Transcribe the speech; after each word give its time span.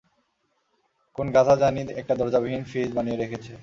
কোন 1.15 1.27
গাধা 1.35 1.55
জানি 1.61 1.81
একটা 2.01 2.13
দরজাবিহীন 2.19 2.63
ফ্রিজ 2.69 2.89
বানিয়ে 2.93 3.19
রেখেছে। 3.19 3.51